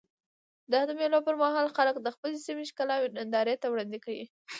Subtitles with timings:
[0.71, 4.25] د مېلو پر مهال خلک د خپلي سیمي ښکلاوي نندارې ته وړاندي کوي.